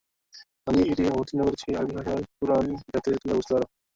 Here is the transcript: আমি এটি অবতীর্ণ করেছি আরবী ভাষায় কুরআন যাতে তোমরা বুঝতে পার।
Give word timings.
আমি 0.67 0.81
এটি 0.91 1.03
অবতীর্ণ 1.09 1.41
করেছি 1.47 1.67
আরবী 1.73 1.93
ভাষায় 1.97 2.23
কুরআন 2.31 2.63
যাতে 2.91 3.09
তোমরা 3.13 3.37
বুঝতে 3.37 3.51
পার। 3.53 3.63